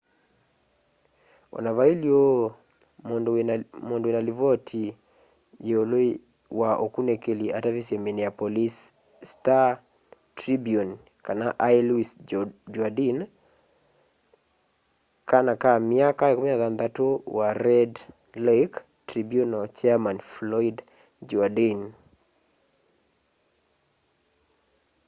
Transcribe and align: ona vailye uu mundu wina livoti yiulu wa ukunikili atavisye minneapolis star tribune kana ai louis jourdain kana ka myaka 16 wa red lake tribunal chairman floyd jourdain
ona 1.55 1.69
vailye 1.79 2.11
uu 2.27 2.43
mundu 3.89 3.99
wina 4.07 4.19
livoti 4.27 4.83
yiulu 5.65 5.99
wa 6.59 6.69
ukunikili 6.85 7.45
atavisye 7.57 7.95
minneapolis 8.05 8.75
star 9.31 9.69
tribune 10.39 10.91
kana 11.25 11.45
ai 11.65 11.77
louis 11.87 12.09
jourdain 12.73 13.17
kana 15.29 15.51
ka 15.61 15.71
myaka 15.91 16.25
16 16.33 17.21
wa 17.37 17.47
red 17.65 17.93
lake 18.47 18.77
tribunal 19.09 19.65
chairman 19.77 20.17
floyd 20.31 20.77
jourdain 21.29 21.79